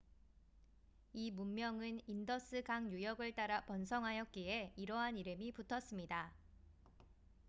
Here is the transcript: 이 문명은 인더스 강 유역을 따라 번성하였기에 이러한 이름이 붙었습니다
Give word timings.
이 1.13 1.29
문명은 1.29 2.01
인더스 2.09 2.63
강 2.63 2.91
유역을 2.91 3.33
따라 3.35 3.63
번성하였기에 3.65 4.73
이러한 4.75 5.19
이름이 5.19 5.51
붙었습니다 5.51 6.33